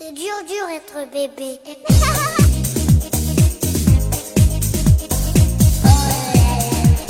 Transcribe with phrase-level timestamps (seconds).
[0.00, 1.58] C'est dur, dur être bébé.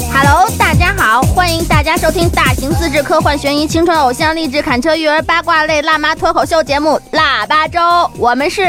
[0.11, 7.79] Hello，大家好，欢迎大家收听大型自制科幻悬疑青春偶像励志砍车育儿八卦类辣妈脱口秀节目《腊八粥》，
[8.17, 8.63] 我们是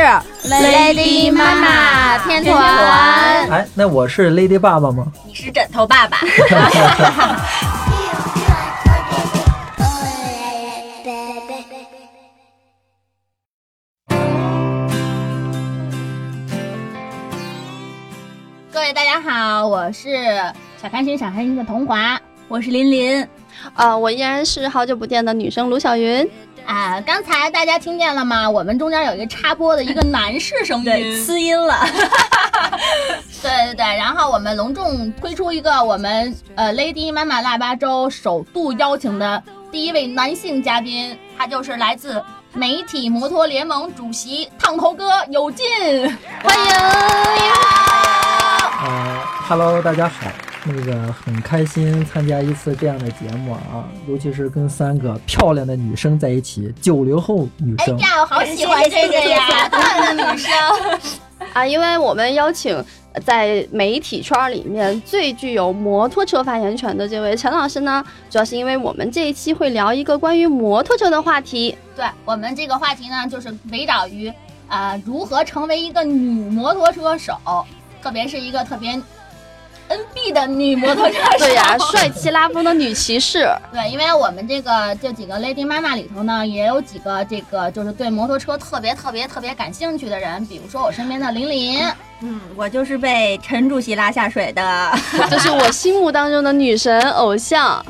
[0.49, 3.49] Lady 妈妈天团。
[3.49, 5.05] 哎，那我是 Lady 爸爸吗？
[5.25, 6.17] 你是枕头爸爸。
[18.89, 20.35] 位大家好，我是
[20.81, 22.19] 小开心小开心的童华。
[22.47, 23.27] 我是琳琳，
[23.75, 26.27] 呃，我依然是好久不见的女生卢小云。
[26.65, 28.49] 啊，刚才大家听见了吗？
[28.49, 31.85] 我们中间有一个插播的一个男士声 对，音，呲音了。
[33.43, 42.19] 对对对，然后我们隆重推出一个我们呃 Lady 妈妈腊八粥首度邀请的第一位男性嘉宾，他就是来自
[42.53, 45.67] 媒体摩托联盟主席烫头哥有劲，
[46.41, 47.98] 欢迎！
[48.81, 50.31] 呃，Hello，大家好。
[50.63, 57.97] 那个很开心参加一次这样的节目啊，尤其是跟三个漂亮的女生在一起，九零后女生。
[57.97, 60.51] 哎呀，我好喜欢这个呀，漂亮的女生。
[61.51, 62.81] 啊，因为我们邀请
[63.25, 71.77] 在媒体圈里面最具有摩托车发言权的这位陈老师呢，主要是因为我们这一期会聊一个关于摩托车的话题。
[71.97, 74.29] 对我们这个话题呢，就是围绕于
[74.69, 77.33] 啊、呃如何成为一个女摩托车手，
[78.01, 78.99] 特别是一个特别
[79.89, 81.39] NB 的女摩托车手。
[81.39, 83.49] 对呀、帅气拉风的女骑士。
[83.73, 91.91] 对，因为我们这个这几个 Lady 妈妈里头呢，也有几个这个就是对摩托车特别特别特别感兴趣的人，比如说我身边的琳琳，
[92.21, 94.91] 嗯，我就是被陈主席拉下水的。
[95.31, 97.83] 就是我心目当中的女神偶像，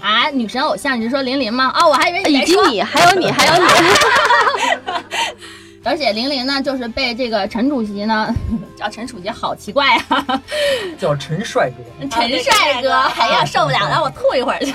[0.00, 1.70] 啊，女神偶像，你是说琳琳吗？
[1.78, 3.68] 哦，我还以为你以，及你，还有你，还有你。
[5.84, 8.34] 而且林林呢，就是被这个陈主席呢
[8.74, 10.42] 叫陈主席，好奇怪啊，
[10.98, 12.08] 叫陈帅哥。
[12.08, 14.72] 陈帅哥，哎呀，受不了，让我吐一会儿去。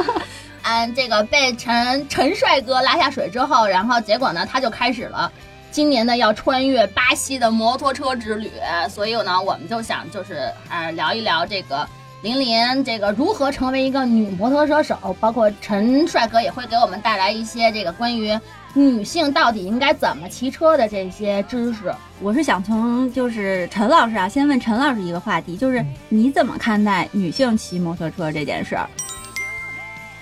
[0.64, 5.32] 嗯，这个被陈陈帅哥拉下水之后，然后结果呢，他就开始了
[5.70, 8.50] 今年的要穿越巴西的摩托车之旅。
[8.88, 11.88] 所以呢，我们就想就是呃聊一聊这个
[12.22, 18.38] 林林这个如何成为一个女摩托车手，包括陈帅哥也会给我们带来一些这个关于
[18.74, 21.92] 女性到底应该怎么骑车的这些知识。
[22.20, 28.88] 我是想从就是陈老师啊，先问陈老师一个话题，就是你怎么看待女性骑摩托车这件事儿？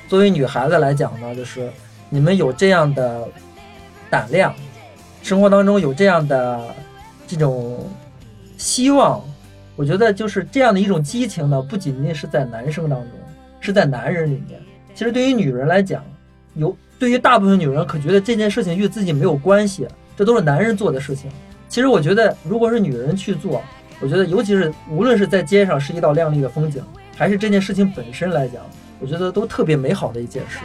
[0.09, 1.71] 作为女孩子来讲呢，就是
[2.09, 3.29] 你们有这样的
[4.11, 4.53] 胆量，
[5.23, 6.75] 生活当中有这样的
[7.29, 7.89] 这种
[8.57, 9.23] 希望，
[9.77, 13.11] 我觉得就是这样的一种激情呢，不仅仅是在男生当中，
[13.61, 14.61] 是在男人里面。
[14.93, 16.03] 其实对于女人来讲，
[16.55, 21.31] 有对于大部分女人可觉得这件事情与自己没有关系，这都是男人做的事情。
[21.67, 23.63] 其实我觉得，如果是女人去做，
[24.01, 26.83] 我觉得尤其是无论是在街上是一道亮丽的风景，
[27.17, 28.61] 还是这件事情本身来讲，
[29.01, 30.59] 我觉得都特别美好的一件事。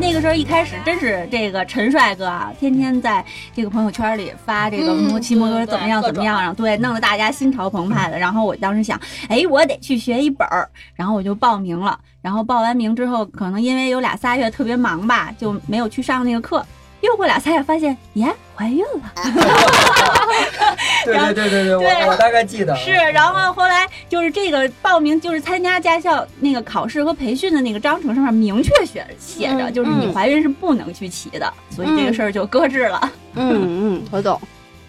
[0.00, 3.24] 那个时候一开始真是这个陈帅哥啊，天天在
[3.54, 8.18] 这个朋友圈里发这个嗯摩骑摩托车怎么样怎么样，然后对，弄得大家心潮澎湃的。
[8.18, 11.98] 然后我当时想，哎，我得去学一本儿，然后我就报名了。
[12.20, 16.64] 然后报完名之后，可能因为有俩仨月特别忙吧，就没有去上那个课。
[17.04, 18.26] 又过俩仨月，发现耶，
[18.56, 19.12] 怀孕了。
[21.04, 33.12] 对对对对对，对我我大概记得是，然后后来就是这个报名，就是参加驾校那个考试和培训的那个章程上面明确写写着，嗯就是你嗯怀孕是不能去骑的，所以这个事儿就搁置了。
[33.34, 34.40] 嗯嗯，我懂。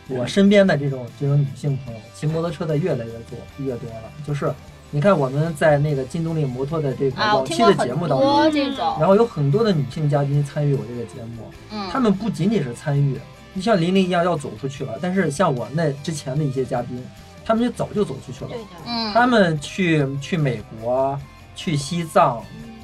[0.07, 4.53] 我身边的这种这种女性朋友骑摩托车的越来越多越多了，就是
[4.95, 8.49] 你看我们在那个金动力摩托的这个啊，我往期的节目当中，
[8.97, 13.19] 然后有很多的女性嘉宾参与我这个节目，嗯，她们不仅仅是参与，
[13.53, 17.05] 你像琳琳一样要走出去了，但是像我那之前的一些嘉宾，
[17.43, 18.51] 他们就早就走出去了，
[18.87, 21.19] 嗯，他们去去美国，
[21.57, 22.41] 去西藏，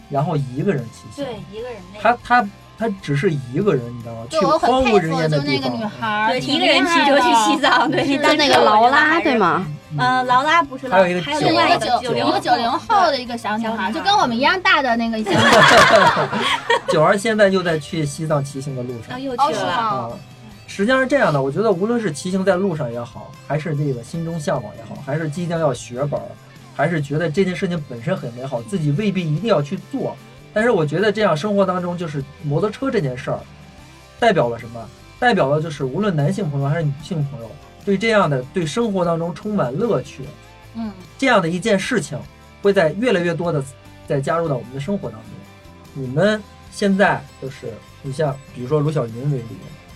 [0.10, 2.50] 然后一个人骑行，一个人他他
[2.82, 4.22] 他只是一个人，你知道吗？
[4.28, 5.90] 去荒无人，烟的地就那个女方。
[5.92, 9.38] 孩儿，对一个人骑车去西藏，对，是在那个劳拉对？
[9.38, 9.68] 吗？
[10.00, 16.30] 呃，劳拉不是劳，还有一个还有一另外一个个九九零一个九零后的一个小女孩儿，小孩就跟我们一样大的那个小女孩儿。
[16.90, 19.72] 九儿现在又在去西藏骑行的路上又哦，是去了。
[19.72, 20.10] 啊。
[20.66, 26.20] 实际上是这样的，我觉得无论是骑行在路上也好，还是这个心中向往也好，还是即将要学本，
[26.76, 30.18] 还是觉得这件事情本身很美好，自己未必一定要去做。
[30.54, 33.40] 但是我觉得这样生活当中，就是摩托车这件事儿，
[34.20, 34.90] 代表了什么？
[35.20, 37.52] 代表了就是无论男性朋友还是女性朋友，
[37.86, 40.24] 对这样的对生活当中充满乐趣，
[40.74, 42.18] 嗯，这样的一件事情，
[42.64, 43.64] 会在越来越多的
[44.08, 45.30] 再加入到我们的生活当中。
[45.94, 47.72] 你们现在就是
[48.02, 49.46] 你像比如说卢晓云为例，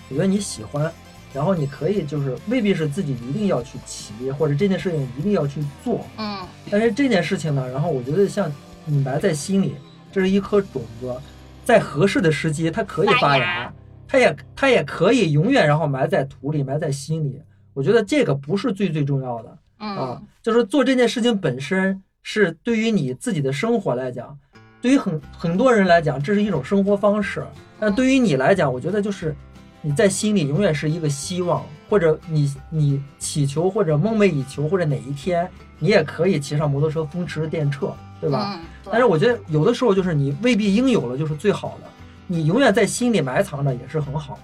[0.08, 0.92] 我觉得你喜欢，
[1.34, 6.38] 然后你可以就是未必是自己一定要去骑，或者这件事情一定要去做，嗯
[6.70, 8.52] 但是这件事情呢，然后我觉得像
[8.84, 9.74] 你埋在心里，
[10.16, 11.14] 这是一颗种子，
[11.62, 13.70] 在合适的时机它可以发芽，
[14.08, 17.38] 它也它也可以永远然后埋在土里，埋在心里。
[17.74, 24.34] 我觉得这个不是最最重要的啊嗯，就是做这件事情本身是对于你自己的生活来讲，
[24.80, 27.44] 对于很很多人来讲，这是一种生活方式。
[27.78, 29.36] 但对于你来讲，我觉得就是
[29.82, 35.46] 你在心里永远是一个希望，或者你你祈求或者梦寐以求，或者哪一天
[35.78, 38.54] 你也可以骑上摩托车风驰电掣，对吧？
[38.54, 41.88] 嗯，对但是我觉得有的时候就是你未必应有了就是最好的，
[42.26, 44.38] 你永远在心里埋藏着也是很好。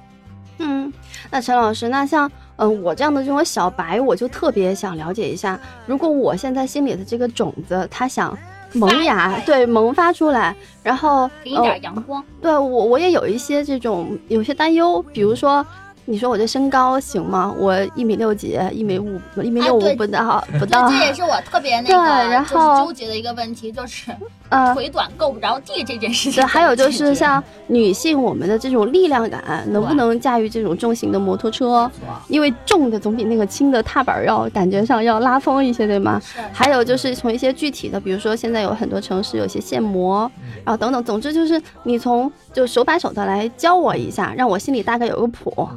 [0.59, 0.93] 嗯，
[1.31, 8.37] 那陈老师，那像嗯、呃我这样的这种小白，我就特别想了解一下，如果我现在心里的这个种子，它想
[8.75, 12.23] 萌芽， 芽对，萌发出来，然后给你点阳光。
[12.41, 15.65] 对我我也有一些这种有些担忧，比如说。
[16.05, 17.55] 你说我这身高行吗？
[17.59, 20.89] 我一米六几，一米五，一米六五不到，不对，到。
[20.89, 24.11] 这也是我特别那个然就是后纠结的一个问题，就是
[24.49, 26.43] 呃，腿短够不着地这件事情。
[26.43, 31.91] 对，还有就是像女性，我们的这种力量感，能不能驾驭这种重型的摩托车？
[32.29, 36.21] 因为重的总比那个轻的踏板要感觉上要拉风一些，对吗？
[36.21, 40.31] 是还有就是从一些具体的，比如说现在有很多城市有些限摩，
[40.65, 45.69] 然后等等，总之就是你从就手把手的来教我一下，让我心里大概有个谱。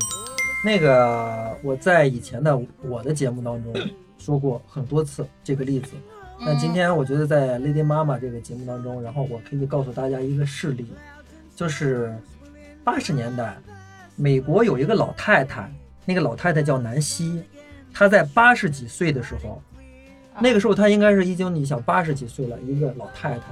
[0.63, 3.73] 那个我在以前的我的节目当中
[4.17, 5.91] 说过很多次这个例子，
[6.39, 10.87] 那今天我觉得在 Lady 妈妈这个节目当中，然后我可以告诉大家一个事例，
[11.55, 12.17] 就是
[12.83, 13.55] 八十年代，
[14.15, 15.71] 美国有一个老太太，
[16.03, 17.43] 那个老太太叫南希，
[17.93, 19.61] 她在八十几岁的时候，
[20.39, 23.45] 那个时候她应该是已经你想八十几岁了，一个老太太，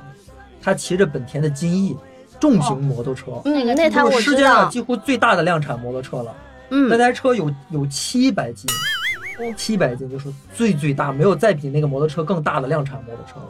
[0.61, 1.95] 她骑着本田的金翼
[2.43, 6.35] 重型摩托车，嗯，那个那台我世界上，几乎最大的量产摩托车了。
[6.71, 6.89] 嗯。
[6.89, 8.69] 那嗯，台车有有七百斤，
[9.55, 13.47] 七百斤就是最最大，没有再比那个摩托车更大的量产摩托车了。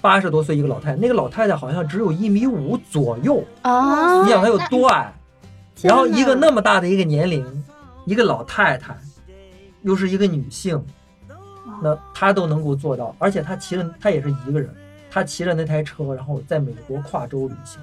[0.00, 5.12] 八十多岁一个老太太，那个老太太好像只有一米五左右，啊你，想她有多矮？
[5.82, 7.44] 然后一个那么大的一个年龄，
[8.06, 8.96] 一个老太太，
[9.82, 10.82] 又是一个女性，
[11.82, 14.74] 那她都能够做到，而且她骑着，她也是一个人，
[15.10, 17.78] 她骑着那台车，然后在美国跨州旅行。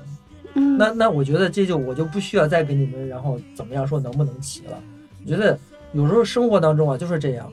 [0.53, 4.77] 嗯，那那我觉得这就我就不需要再给你们，然后怎么样说能不能骑了。
[5.23, 5.57] 我觉得
[5.93, 7.51] 有时候生活当中啊就是这样，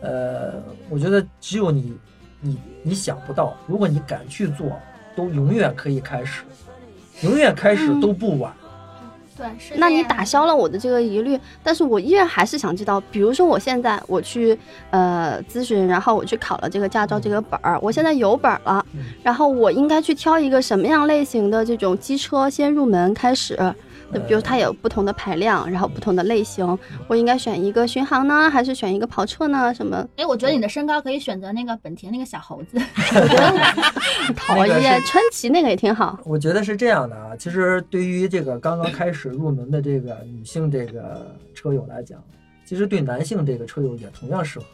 [0.00, 0.54] 呃，
[0.88, 1.92] 我觉得只有你
[2.40, 4.78] 你你想不到，如果你敢去做，
[5.16, 6.42] 都永远可以开始，
[7.22, 8.52] 永远开始都不晚。
[9.36, 14.58] 对，是那你打消了我的这个疑虑，但是我依然还是想知道，比如说我现在我去
[14.90, 23.58] 呃咨询，然后我去考了这个驾照这个本儿，我现在有本儿了嗯，然后我应该去挑一个什么样类型的这种机车先入门开始？
[24.12, 29.74] 就比如它有不同的排量，然后不同的类型，我应该选一个巡航呢，还是选一个跑车呢？
[29.74, 30.08] 什么？
[30.16, 32.78] 哎，我觉得你的身高可以选择那个本田那个小猴子。
[34.36, 36.18] 讨 那个厌，川崎那个也挺好。
[36.24, 42.22] 我觉得是这样的啊，其实对于这个刚刚开始入门的这个女性这个车友来讲，
[42.64, 44.66] 其实对男性这个车友也同样适合。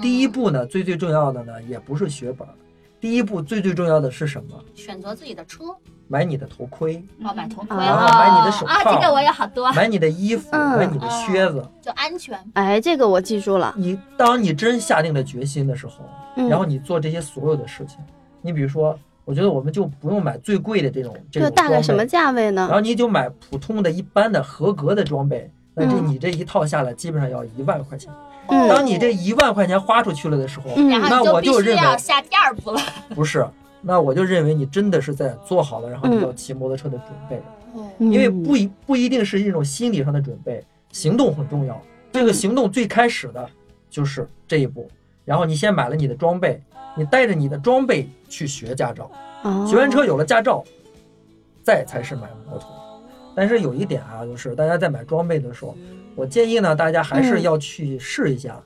[0.00, 2.54] 第一嗯步呢，最最重要的呢，也不是学本儿，
[3.00, 4.62] 第一步最最重要的是什么？
[4.74, 5.64] 选择自己的车，
[6.12, 11.64] 买你的头盔，哦，买头盔啊哦买你的手啊，套这个我也好多，买你的衣服，嗯买你的靴子。
[11.80, 12.36] 就安全。
[12.54, 13.72] 哎，这个我记住了。
[13.76, 17.98] 你当你真下定了决心的时候，嗯，然后你做这些所有的事情，
[18.42, 22.74] 你比如说，我觉得我们就不用买最贵的这种这这种装大概什么，价位呢然？
[22.74, 28.12] 后你就买普通的一般的合格的装备，那这嗯你这一套下来基本上要一万块钱。
[28.48, 32.80] 嗯当你这一万块钱花出去了的时候，那我就认为要下第二步了。
[33.14, 33.46] 不是，
[33.82, 37.36] 那我就认为你真的是在做好了，然后你嗯要骑摩托车的准备。
[37.36, 41.80] 嗯因为不一不一定是一种心理上的准备，行动很重要。
[42.10, 43.48] 这个行动最开始的
[43.88, 44.90] 就是这一步，
[45.24, 46.60] 然后你先买了你的装备，
[46.96, 49.08] 你带着你的装备去学驾照，
[49.44, 50.64] 哦学完车有了驾照，
[51.62, 52.68] 再才是买摩托。
[53.36, 55.76] 但是有一点啊，就是大家在买装备的时候，
[56.16, 58.60] 我建议呢，大家还是嗯要去试一下。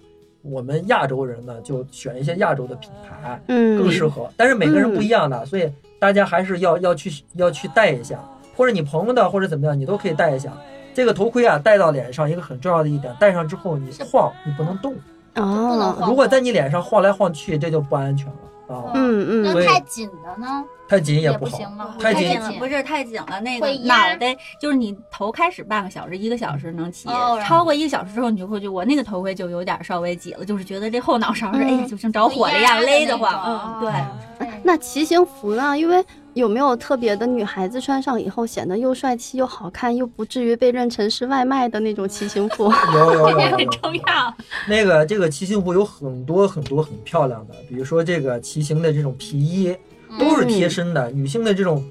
[0.44, 4.30] 我们亚洲人呢，就选一些亚洲的品牌，嗯更适合。
[4.36, 8.18] 但是每个人不一样的，所以大家还是要要去要去戴一下，
[8.54, 10.52] 或者你朋友的或者怎么样，你都可以戴一下。
[10.92, 14.94] 这个头盔啊，戴到脸上一个很重要的一点，戴上之后你晃，你不能动。
[15.32, 18.34] 不能哦，晃如果在你脸上晃来晃去，这就不安全了
[18.68, 18.92] 啊。
[18.94, 20.64] 嗯嗯那太紧的呢？
[20.86, 33.32] 太紧也不好行吗，太紧了，不是太紧了，那个会脑袋就是你头开始半个小时、一个小时能骑，哦然后超过一个小时之后，你就会觉得我那个头盔就有点稍微挤了，就是觉得这后脑勺是、嗯哎呀，就像着火了一样勒得慌。
[33.46, 34.48] 嗯，对。
[34.62, 35.78] 那骑行服呢？
[35.78, 42.72] 因为有没有特别的女孩子穿上以后显得又帅气又好看，又不至于被认成是外卖的那种骑行服？
[42.92, 43.66] 有有有 这很。
[43.68, 44.34] 重要。
[44.68, 49.76] 那个这个骑行服有很多很多很漂亮的，比如说这个骑行的这种皮衣，
[50.18, 51.84] 都是贴身的，女性的这种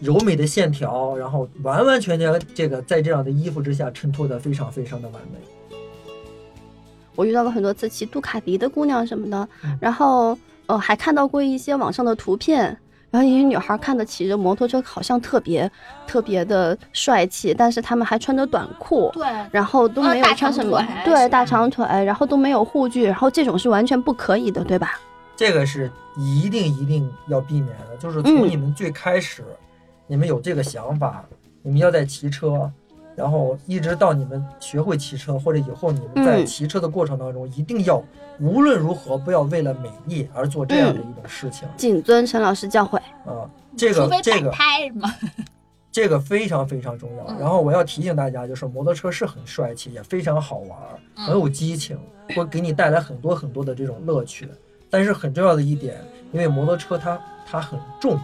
[0.00, 5.38] 柔美的线条，然后完完全全这个在这样的衣服之下衬托的非常非常的完美。
[7.14, 10.36] 我遇到过很多次骑杜卡迪的姑娘什么的嗯，然后
[10.66, 12.76] 呃还看到过一些网上的图片。
[13.14, 15.70] 然后一些女孩看着骑着摩托车好像特别
[16.04, 24.98] 特别的帅气，但是他们还穿着短裤，对，然后都没有穿什么长腿对大长腿，然后都没有护具，然后这种是完全不可以的，对吧？
[25.36, 28.50] 这个是一定一定要避免的，就是从嗯。
[28.50, 29.44] 你们最开始，
[30.08, 31.24] 你们有这个想法，
[31.62, 32.68] 你们要在骑车，
[33.16, 38.02] 然后一直到你们学会骑车，或者以后你们在嗯骑车的过程当中，一定要
[38.40, 42.96] 无论如何不要为了美丽而做这样的一种事情谨遵陈老师教诲。
[43.24, 43.48] 啊。
[43.76, 45.12] 这个这个拍嘛。
[45.90, 47.24] 这个非常非常重要。
[47.28, 50.78] 嗯然后我要提醒大家，就是摩托车是很帅气，也非常好玩
[51.14, 51.96] 很有激情，
[52.34, 54.48] 会给你带来很多很多的这种乐趣。
[54.90, 55.96] 但是很重要的一点，
[56.32, 58.18] 因为摩托车它它很重，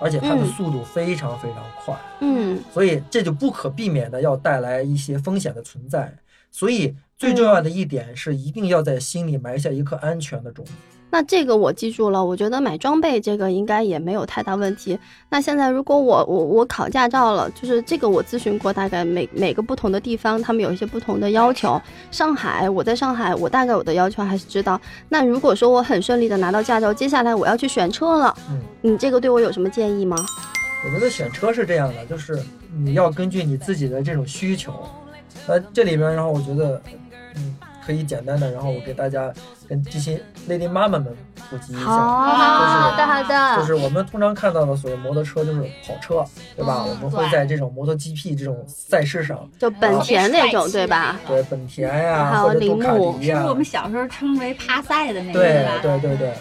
[0.00, 6.14] 而且它的嗯速度非常非常快，嗯所以这就不可避免的要带来一些风险的存在。
[6.50, 10.72] 所以最重要的一点是，一定要在心里埋下一颗安全的种子。
[11.14, 14.98] 那这个我记住了，我觉得买装备这个应该也没有太大问题。
[15.28, 21.80] 那现在如果我我我考驾照了，就是这个我咨询过，大概每每个不同的地方，他们有一些不同的要求。
[22.10, 24.80] 上海，我在上海，我大概我的要求还是知道。
[25.08, 30.16] 那如果说我很顺利的拿到驾照，接下来我要去选车了，嗯，你这个对我有什么建议吗？
[30.84, 32.42] 我觉得选车是这样的，就是
[32.76, 34.72] 你要根据你自己的这种需求。
[35.46, 36.98] 那这里边，然后我觉得，嗯，
[37.84, 39.32] 可以简单的，然后我给大家
[39.68, 41.14] 跟这些 lady 妈妈们
[41.50, 41.82] 普及一下。
[41.84, 46.24] 好的好的，就是我们通常看到的所谓摩托车，就是跑车，
[46.56, 46.84] 对吧？
[46.86, 51.20] 嗯我们会在这种摩托 GP 这种赛事上，就本田那种对吧？
[51.26, 55.66] 对本田呀、还有或者杜卡铃木迪呀、是我们小时候称为趴赛的那个，对？
[55.82, 56.32] 对对对，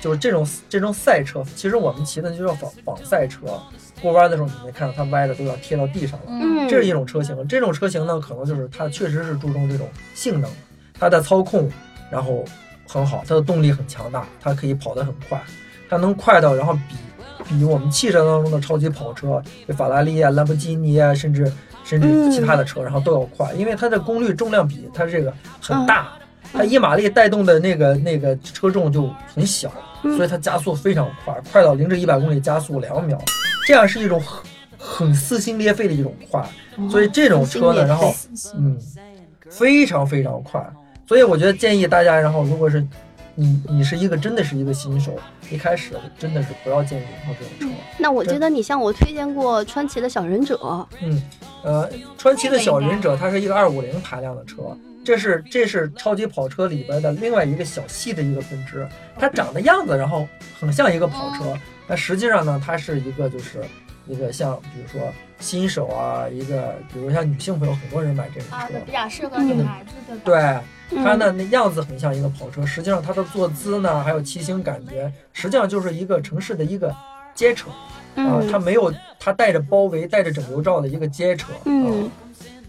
[0.00, 3.60] 就是这种这种赛车，其实我们骑的就叫仿仿赛车。
[4.00, 6.26] 过弯的时候，你没看到它歪的都要贴到地上了。
[6.28, 10.48] 嗯，这是一种车型，这种车型呢，可能就是它确实是注重这种性能，
[10.98, 11.70] 它的操控
[12.10, 12.44] 然后
[12.86, 15.40] 很好，它的动力很强大，它可以跑得很快，
[15.88, 16.96] 它能快到然后比
[17.48, 21.50] 比我们汽车当中的超级跑车，比法拉利啊、兰博基尼啊，甚至
[21.84, 26.08] 甚至其他的车，然后都要快，因为它的功率重量比它这个很大，
[26.52, 29.70] 它一马力带动的那个那个车重就很小，
[30.02, 33.18] 所以它加速非常快，快到零至一百公里加速两秒，
[33.66, 34.42] 这样是一种很
[34.78, 36.46] 很撕心裂肺的一种快，
[36.90, 38.14] 所以这种车呢，然后
[38.56, 38.78] 嗯，
[39.50, 40.60] 非常非常快，
[41.08, 42.86] 所以我觉得建议大家，然后如果是
[43.34, 45.18] 你你是一个真的是一个新手，
[45.50, 47.78] 一开始真的是不要建议用这种车。
[47.96, 51.22] 那我觉得你向我推荐过川崎的小忍者，嗯，
[51.64, 51.88] 呃，
[52.18, 58.86] 川崎的小忍者它是一个二五零排量的车，这是这是超级跑车里边的另外一个小细的一个分支，
[59.18, 60.28] 它长的样子然后
[60.60, 63.64] 很像一个跑车，但实际上呢，它是一个就是
[64.08, 69.92] 一个像比如说新手啊，一个比如像女性朋友很多人买这种啊，车对，，比较适合女孩子，
[70.24, 70.62] 对吧？
[70.90, 71.04] 对。
[71.04, 76.90] 它嗯呢，那样子很像一个跑车，实际上它的坐姿呢，还有骑行感觉，实际上就是一个城市的一个
[77.34, 77.68] 街车
[78.14, 81.52] 啊，它嗯没有它带着包围、带着整流罩的一个街车。
[81.66, 82.10] 嗯啊，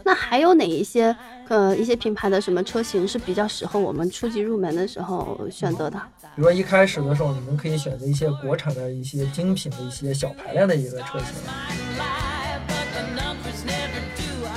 [0.03, 1.15] 那还有哪一些
[1.49, 6.01] 呃一些品牌的什么车型是比较适合我们初级入门的时候选择的？
[6.35, 11.27] 比如说一开始的时候，你们可以选择一些国产的一些精品的一些小排量的一个车型。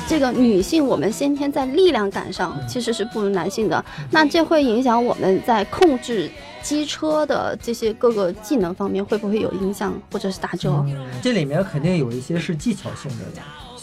[0.06, 6.30] 这个女性我们先天在力量感上其实是不如男性的，那这会影响我们在控制
[6.62, 10.70] 机车的这些各个技能方面会不会有影响或者是打折？
[10.86, 13.24] 嗯，这里面肯定有一些是技巧性的，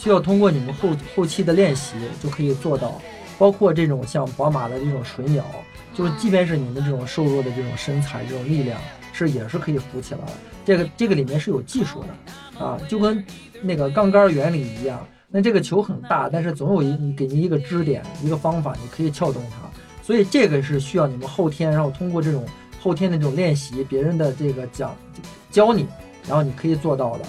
[0.00, 2.98] 需要通过你们后后期的练习就可以做到。
[3.38, 5.42] 包括这种像宝马的这种水鸟，
[5.94, 8.78] 就是即便是你们这种瘦弱的这种身材、这种力量，
[9.14, 10.32] 是也是可以扶起来的。
[10.62, 13.24] 这个这个里面是有技术的啊，就跟
[13.62, 15.06] 那个杠杆原理一样。
[15.26, 19.56] 那这个球很大，但是总有一给你一个支点，一个方法，你可以撬动它。
[20.02, 22.44] 所以这个是需要你们后天，然后通过这种
[22.78, 24.94] 后天的这种练习，别人的这个讲
[25.50, 25.86] 教你，
[26.28, 27.24] 然后你可以做到的。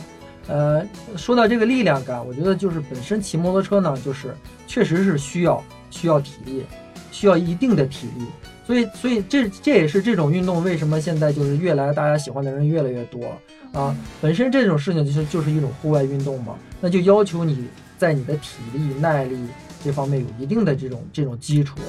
[0.52, 4.36] 呃，说到这个力量感，我觉得就是本身骑摩托车呢，就是
[4.68, 6.64] 确实是需要需要体力，
[7.10, 8.26] 需要一定的体力。
[8.68, 13.34] 所以，所以这这也是这种运动为什么现在就是越来大家喜欢的人越来越多
[13.72, 13.96] 啊。
[14.20, 19.38] 本身这种事情就是就是一种户外运动嘛，那就要求你在你的体力、耐力
[19.82, 21.80] 这方面有一定的这种这种基础。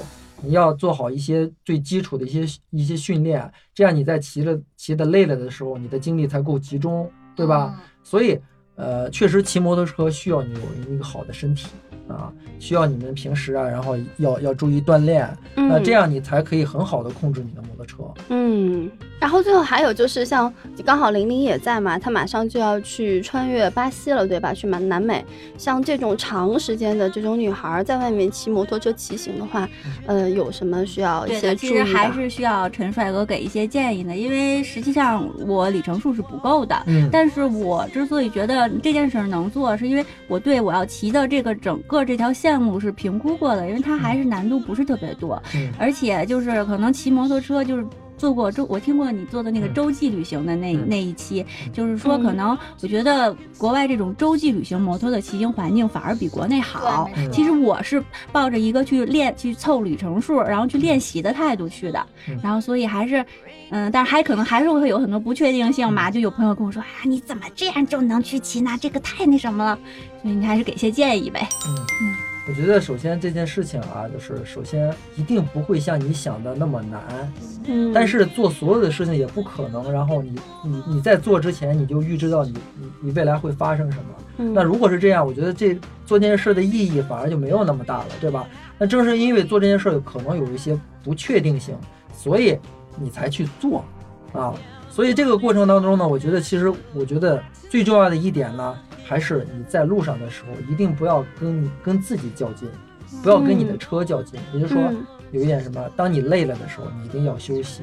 [0.40, 7.80] 你要做好一些最基础的一些一些训练，这样你在骑了骑的累了的时候，你的精力才够集中对吧？
[8.04, 8.36] 所以，
[8.76, 11.68] 呃，确实骑摩托车需要你有一个好的身体
[12.08, 17.96] 啊，需要你们平时啊，然后要要注意锻炼，那嗯这样你才可以很好的控制你的摩托车。
[18.28, 20.52] 嗯，然后最后还有就是像
[20.84, 24.52] 刚好玲玲也在嘛，她马上就要去穿越巴西了，对吧？
[24.52, 25.24] 去南南美。
[25.56, 29.68] 像这种长时间的这种女孩儿在外面骑摩托车骑行的话，
[30.06, 31.76] 呃，有什么需要一，些注意的？
[31.76, 36.82] 其实还是需要陈帅哥给一些建议的，因为实际上我里程数是不够的。
[36.86, 47.86] 嗯，但是我之所以觉得这件事儿能做，是因为我对我要骑的这个整个这条线路是评估过的，因为它还是难度不是特别多，嗯而且就是可能骑摩托车就是。
[48.22, 49.74] 做过周，我听过你做的那个嗯。
[49.74, 50.88] 洲际旅行的那、嗯。
[50.88, 57.10] 那一期，嗯就是说可嗯能我觉得国外这种洲际旅行摩托的骑行环境反而比国内好。
[57.32, 58.00] 其实我是
[58.30, 62.38] 抱着一个去练、去凑里程数，然后去练习的态度去的，嗯。
[62.40, 63.26] 然后所以还是，
[63.70, 66.08] 嗯，但是还可能还是会有很多不确定性嘛。
[66.08, 66.12] 嗯。
[66.12, 68.78] 就有朋友跟我说啊，你怎么这样就能去骑呢？
[68.80, 69.76] 这个太那什么了，
[70.22, 71.44] 所以你还是给些建议呗。
[71.66, 72.14] 嗯，
[72.48, 77.32] 我觉得首先这件事情啊，就是首先一定不会像你想的那么难，
[77.66, 84.04] 嗯，但是做所有的事情也不可能，然后你你你在做之前你就预知到你你你未来会发生什么。
[84.38, 88.46] 嗯那如果是这样，我觉得这做这件事的意义反而就没有那么大了，对吧？
[88.78, 91.76] 那正是因为做这件事有可能有一些不确定性，
[92.16, 92.58] 所以
[92.98, 93.84] 你才去做
[94.32, 94.52] 啊。
[94.90, 102.68] 所以这个过程当中呢，我觉得其实我觉得最重要的一点呢，还是你在路上的时候一定不要跟跟自己较劲，
[103.22, 104.38] 不要跟你的车较劲。
[104.54, 107.82] 也就是说，嗯有一点什么，当你累了的时候，你一定要休息；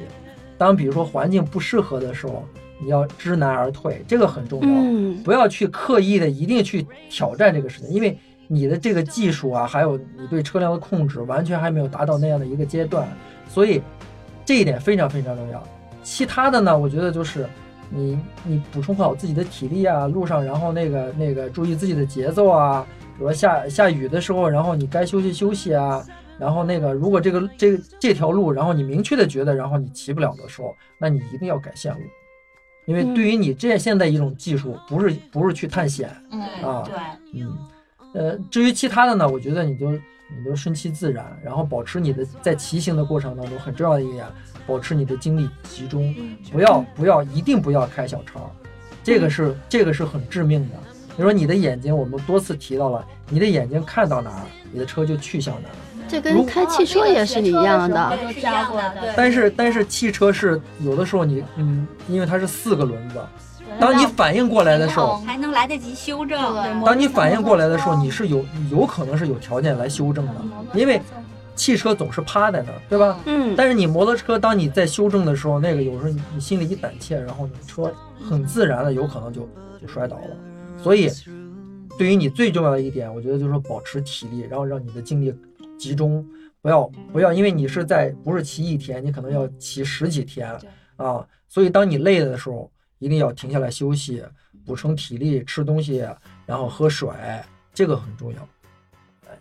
[0.56, 2.44] 当比如说环境不适合的时候，
[2.80, 4.68] 你要知难而退，这个很重要。
[4.68, 13.06] 嗯不要去刻意的一定去挑战这个事情，因为你的这个技术啊，还有你对车辆的控制，完全还没有达到那样的一个阶段，
[13.48, 13.82] 所以
[14.44, 15.62] 这一点非常非常重要。
[16.02, 17.46] 其他的呢，我觉得就是
[17.90, 26.02] 你你补充好自己的体力啊，路上然后那个那个注意自己的节奏啊，比如说下下雨的时候，然后你该休息休息啊。
[26.38, 32.00] 然后那个，如果这个这个这条路，然后你明确的觉得，然后你骑不了的时候，那你一定要改线路，
[32.86, 37.58] 因为对于你这现在一种技术，不是不是去探险，嗯，啊对，嗯，
[38.14, 44.24] 呃，至于其他的呢，我觉得你就你就顺其自然，然后保持你的在骑行的过程当中很重要的一点，
[44.70, 46.14] 保持你的精力集中，
[46.52, 48.38] 不要不要一定不要开小差，
[49.02, 50.76] 这个是这个是很致命的。
[51.08, 55.74] 比如说你的眼睛，我们多次提到了，你的眼睛看到哪儿，你的车就去向哪儿。
[56.08, 58.16] 这跟开汽车也是一样的。
[59.16, 63.20] 但是但是汽车是有的时候你嗯，因为它是四个轮子，
[63.80, 66.40] 当你反应过来的时候，还能来得及修正。
[66.84, 70.34] 当你反应过来的时候，你是有有可能是有条件来修正的，
[70.74, 71.02] 因为
[71.60, 73.20] 汽车总是趴在那儿，对吧？
[73.26, 79.46] 嗯，但是你摩托车，当你在修正的时候，那个有时候你你心里一胆怯，然后你车很自然的有可能就
[79.78, 80.36] 就摔倒了。
[80.82, 81.10] 所以，
[81.98, 85.34] 对于你最重要的一点，我觉得就是说保持体力，然后让你的精力
[85.78, 86.26] 集中，
[86.62, 90.50] 不要不要，因为你是在不是骑一天，你可能要骑十几天
[90.96, 91.26] 啊。
[91.46, 94.24] 所以当你累了的时候，一定要停下来休息，
[94.64, 96.02] 补充体力，吃东西，
[96.46, 97.10] 然后喝水，
[97.74, 98.48] 这个很重要。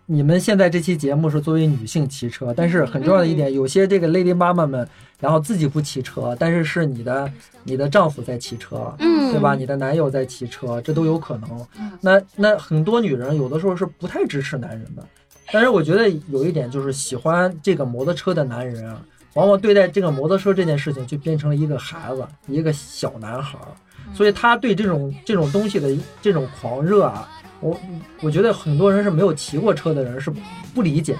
[0.09, 7.31] 呃你们现在这期节目是作为女性骑车，但是很重要的一点，有些这个 lady 妈妈们，然后自己不骑车，但是是你的
[7.63, 9.53] 你的丈夫在骑车，嗯，对吧？？
[9.53, 11.91] 你的男友在骑车，这都有可能嗯。
[12.01, 15.07] 那那很多女人有的时候是不太支持男人的，
[15.51, 18.99] 但是我觉得有一点就是喜欢这个摩托车的男人啊，
[19.35, 23.69] 往往对待这个摩托车这件事情就变成了一个孩子，一个小男孩儿，
[24.15, 27.29] 所以他对这种这种东西的这种狂热啊，
[27.61, 27.79] 我
[28.21, 30.31] 我觉得很多人是没有骑过车的人是
[30.73, 31.19] 不理解的。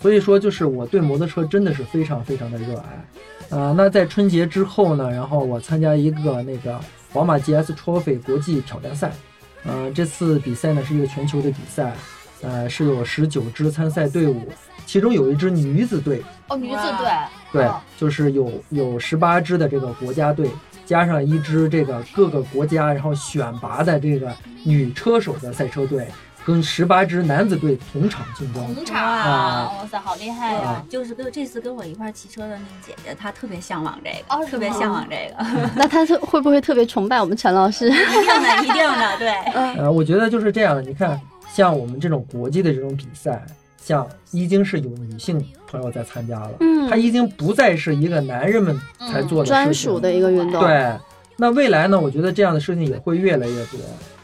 [0.00, 3.04] 所以说，就是我对摩托车真的是非常非常的热爱。
[3.50, 6.80] 呃，那在春节之后呢，然后我参加一个那个
[7.12, 9.12] 宝马 GS Trophy 国际挑战赛，
[9.64, 11.94] 呃，这次比赛呢是一个全球的比赛，
[12.42, 14.48] 呃，是有十九支参赛队伍，
[14.86, 17.08] 其中有一支女子队，哦，女子队，
[17.52, 20.50] 对哦，就是有有十八支的这个国家队，
[20.84, 26.06] 加上一支这个各个国家然后选拔的这个女车手的赛车队，
[26.44, 28.74] 跟十八支男子队同场竞争。
[28.74, 30.60] 同场啊哇塞，好厉害呀！
[30.60, 35.44] 啊就是跟这次跟我一块儿骑车的那个姐姐，她特别向往这个，哦特别向往这个，
[35.76, 37.88] 那她是会不会特别崇拜我们陈老师？
[37.88, 37.98] 一定
[38.42, 39.30] 的，一定的，对。
[39.76, 40.82] 呃，我觉得就是这样的。
[40.82, 41.20] 你看，
[41.52, 43.44] 像我们这种国际的这种比赛，
[43.82, 49.64] 像已经是有女性朋友在参加了，嗯它已经不再是一个男人们才做的事情。
[49.64, 50.96] 专属的一个运动。，对，
[51.36, 51.98] 那未来呢？
[51.98, 53.80] 我觉得这样的事情也会越来越多。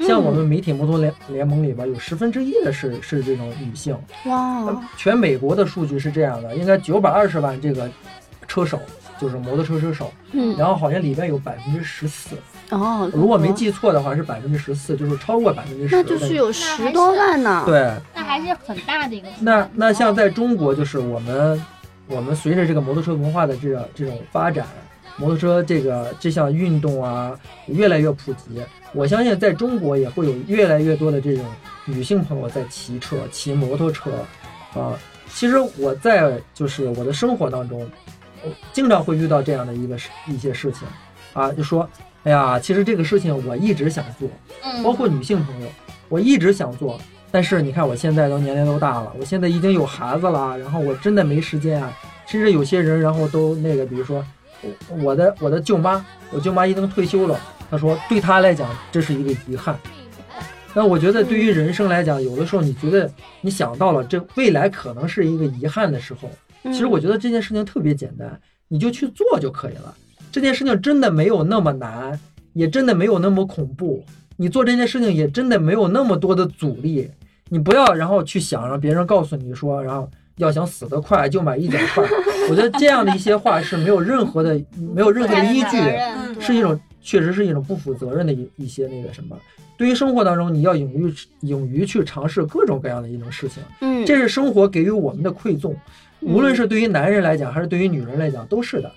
[0.06, 3.96] 像我们媒体摩托联联盟里边，有十分之一的是是这种女性。
[4.26, 7.90] 哇，全美国的数据是这样的，应该九百二十万这个
[8.46, 8.78] 车手
[9.18, 12.36] 就是摩托车车手，嗯，然后好像里边有百分之十四，
[12.70, 15.96] 哦，如果没记错的话是百分之十四，就是超过百分之十。
[15.96, 17.64] 那就是有十多万呢。
[17.66, 19.66] 对，那还是很大的一个那。
[19.74, 21.64] 那像在中国，就是我们
[22.06, 24.66] 我们随着这个摩托车文化的这个这种发展，
[25.16, 28.62] 摩托车这个这项运动啊越来越普及，
[28.92, 31.44] 我相信在中国也会有越来越多的这种
[31.86, 34.10] 女性朋友在骑车、骑摩托车
[34.74, 34.98] 啊。
[35.30, 37.80] 其实我在就是我的生活当中，
[38.44, 40.86] 我经常会遇到这样的一个事一些事情
[41.32, 41.88] 啊，就说，
[42.24, 44.28] 哎呀，其实这个事情我一直想做，
[44.62, 45.68] 嗯，包括女性朋友，
[46.08, 46.98] 我一直想做，
[47.30, 51.92] 但是你看我现在都年龄都大了，我现在已经有孩子了，然后我真的没时间啊。
[52.26, 54.24] 甚至有些人，然后都那个，比如说
[54.62, 59.78] 我我的我的舅妈，我舅妈已经退休了，她说对她来讲这是一个遗憾。
[60.74, 63.10] 那我觉得对于人生来讲，有的时候你觉得
[63.40, 66.30] 你想到了这未来可能是一个遗憾的时候，
[66.64, 68.38] 嗯其实我觉得这件事情特别简单，
[68.68, 69.94] 你就去做就可以了。
[70.30, 72.20] 这件事情真的没有那么难，
[72.52, 74.04] 也真的没有那么恐怖。
[74.38, 77.10] 你做这件事情也真的没有那么多的阻力。
[77.50, 82.04] 你不要然后去想让别人告诉你说，然后要想死得快就买一脚踹。
[82.48, 84.58] 我觉得这样的一些话是没有任何的
[84.94, 89.36] 没有任何的依据，嗯是一种确实是一种不负责任的一一些那个什么。
[89.76, 93.62] 对于生活当中，你要勇于勇于去尝试各种各样的一种事情。
[93.80, 95.74] 嗯，这是生活给予我们的馈赠，
[96.20, 98.92] 无论是对于男人来讲，还是对于女人来讲，都是的。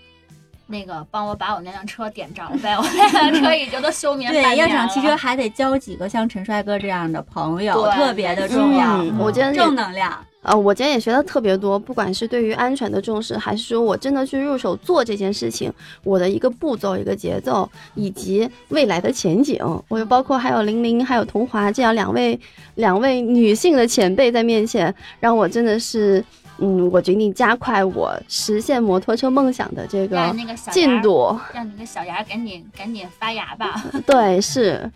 [0.72, 8.98] 那个帮我把我那辆车点着呗，我那辆车已经都休眠半对，要年想骑车了还得交几个像陈帅哥这样的朋友，对特别的重要。
[9.04, 10.18] 嗯我今天也正能量。
[10.44, 15.72] 呃，我今天也学到特别多，不管是对于安全的重视，还是说我真的去入手做这件事情，
[16.04, 22.40] 我的一个步骤、一个节奏，以及未来的前景，我又包括还有玲玲、还有童华这样两位
[22.74, 26.26] 两位女性的前辈在面前，让我真的是，
[26.62, 30.34] 嗯，我决定加快我实现摩托车梦想的这个
[30.72, 31.36] 进，度。
[31.54, 33.84] 让你的小牙赶紧赶紧发芽吧。
[34.06, 34.90] 对，是，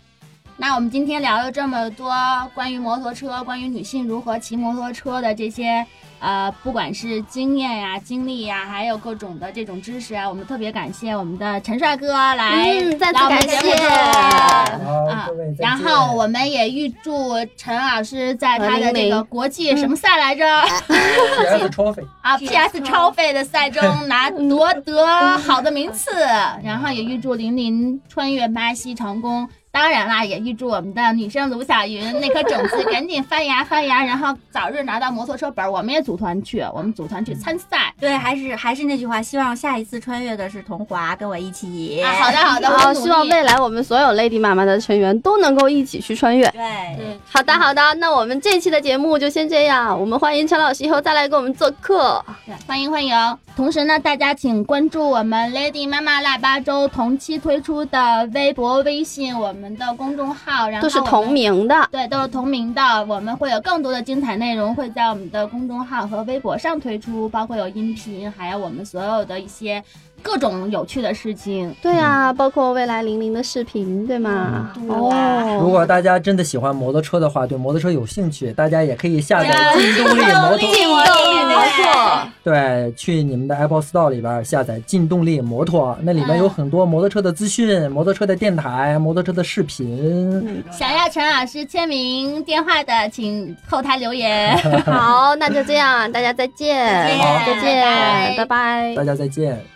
[0.58, 2.10] 那我们今天聊了这么多
[2.54, 5.84] 关于摩托车、关于女性如何骑摩托车的这些，
[6.18, 13.70] 呃，不管是经验呀、经历呀，还有各种的这种知识啊，我们特别感谢我们的陈帅哥来，嗯再次感谢。
[13.86, 15.58] 啊各位再见。
[15.58, 20.44] 然后我们也预祝陈老师在他的这个国际什么赛来着
[20.88, 23.10] ？PS Trophy， 啊，PS 超。
[23.16, 26.10] 费的赛中拿夺得好的名次，
[26.62, 29.48] 然后也预祝玲玲穿越巴西成功。
[29.76, 35.70] 当然啦，也预祝我们的女生卢小云那颗种子 赶紧发芽发芽，然后早日拿到摩托车本儿。
[35.70, 37.92] 我们也组团去，我们组团去参赛。
[38.00, 42.02] 对，还是还是那句话，希望下一次穿越的是童华跟我一起。
[42.02, 46.48] 啊，好的好的，我好，希望未来我们所有 Lady 妈妈的成员都能够一起去穿越。
[46.52, 46.62] 对，
[46.98, 50.00] 嗯好的，好的，那我们这期的节目就先这样。
[50.00, 52.24] 我们欢迎陈老师以后再来给我们做客。
[52.46, 53.14] 对，欢迎欢迎。
[53.56, 61.88] 同时呢，大家请关注我们 Lady 妈妈腊八粥同期推出的微博、微信，我们的公众号，然后都是同名的。
[61.90, 62.82] 对，都是同名的。
[63.06, 69.82] 我们会有更多的精彩内容会在我们的公众号和微博上推出，包括有音频，还有我们所有的一些
[70.22, 71.74] 各种有趣的事情。
[71.80, 74.72] 对啊，包括未来零零的视频，对吗？
[74.88, 80.58] 哦如哦，果大家真的喜欢摩托车的话，对摩托车有兴趣，大家也可以下载对劲动力摩托。
[80.58, 90.64] 劲动力摩托，对，去你们的 Apple Store 里边下载劲动力摩托，那里面有很多摩托车的资讯、摩托车的电台、摩托车的视频。
[90.70, 94.56] 想要陈老师签名电话的，请后台留言。
[94.84, 99.04] 好，那就这样，大家再见，好再见，拜拜大。
[99.04, 99.75] 家再见。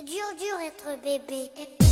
[0.00, 1.89] C'est dur, dur être bébé.